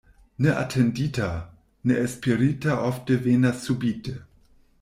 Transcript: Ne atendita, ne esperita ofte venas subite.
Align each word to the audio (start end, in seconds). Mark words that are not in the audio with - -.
Ne 0.43 0.49
atendita, 0.61 1.35
ne 1.87 1.99
esperita 2.07 2.81
ofte 2.89 3.19
venas 3.27 3.63
subite. 3.69 4.15